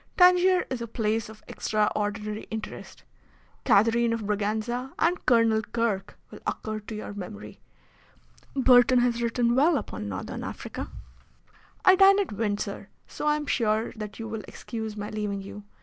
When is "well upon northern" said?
9.53-10.43